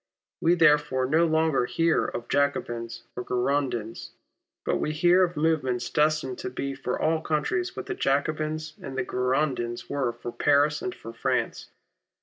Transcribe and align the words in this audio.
We 0.41 0.55
therefore 0.55 1.05
no 1.05 1.27
longer 1.27 1.65
hear 1.67 2.05
of 2.05 2.27
Jacobins 2.27 3.03
or 3.15 3.23
Girondins, 3.23 4.13
but 4.65 4.77
we 4.77 4.93
hear 4.93 5.23
of 5.23 5.37
movements 5.37 5.91
destined 5.91 6.39
to 6.39 6.49
be 6.49 6.73
for 6.73 6.99
all 6.99 7.21
countries 7.21 7.75
what 7.75 7.85
the 7.85 7.93
Jacobins 7.93 8.73
and 8.81 8.97
the 8.97 9.03
Girondins 9.05 9.91
were 9.91 10.11
for 10.11 10.31
Paris 10.31 10.81
and 10.81 10.95
for 10.95 11.13
France. 11.13 11.69